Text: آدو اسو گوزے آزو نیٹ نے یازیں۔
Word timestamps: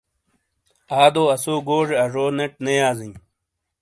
آدو 1.03 1.23
اسو 1.35 1.53
گوزے 1.67 1.95
آزو 2.03 2.25
نیٹ 2.37 2.53
نے 2.65 2.73
یازیں۔ 2.81 3.15